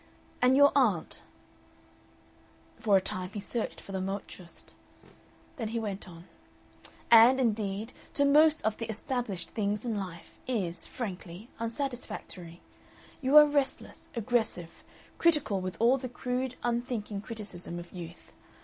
"and 0.41 0.57
your 0.57 0.71
aunt" 0.75 1.21
For 2.79 2.97
a 2.97 3.01
time 3.01 3.29
he 3.35 3.39
searched 3.39 3.79
for 3.79 3.91
the 3.91 4.01
mot 4.01 4.25
juste. 4.25 4.73
Then 5.57 5.67
he 5.67 5.79
went 5.79 6.09
on:" 6.09 6.25
and, 7.11 7.39
indeed, 7.39 7.93
to 8.15 8.25
most 8.25 8.63
of 8.63 8.77
the 8.77 8.87
established 8.89 9.51
things 9.51 9.85
in 9.85 9.99
life 9.99 10.39
is, 10.47 10.87
frankly, 10.87 11.49
unsatisfactory. 11.59 12.61
You 13.21 13.37
are 13.37 13.45
restless, 13.45 14.09
aggressive, 14.15 14.83
critical 15.19 15.61
with 15.61 15.77
all 15.79 15.99
the 15.99 16.09
crude 16.09 16.55
unthinking 16.63 17.21
criticism 17.21 17.77
of 17.77 17.91
youth. 17.91 18.33